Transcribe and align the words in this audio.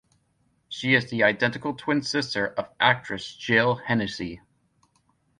She 0.67 0.95
is 0.95 1.11
the 1.11 1.21
identical 1.23 1.75
twin 1.75 2.01
sister 2.01 2.47
of 2.55 2.69
actress 2.79 3.35
Jill 3.35 3.75
Hennessy. 3.75 4.41